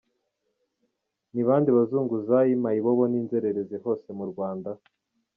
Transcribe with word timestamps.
–Ni 1.33 1.41
bande 1.47 1.69
bazunguzayi, 1.77 2.53
Mayibobo 2.63 3.03
n’inzererezi 3.07 3.75
hose 3.83 4.07
mu 4.17 4.25
Rwanda? 4.31 4.69